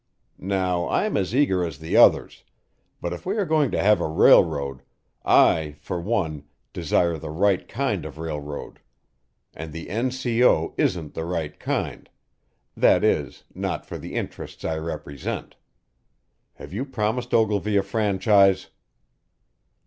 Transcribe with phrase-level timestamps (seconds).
[0.39, 2.43] Now, I'm as eager as the others,
[3.01, 4.81] but if we are going to have a railroad,
[5.23, 8.79] I, for one, desire the right kind of railroad;
[9.53, 10.73] and the N.C.O.
[10.75, 12.09] isn't the right kind
[12.75, 15.55] that is, not for the interests I represent.
[16.55, 18.71] Have you promised Ogilvy a franchise?"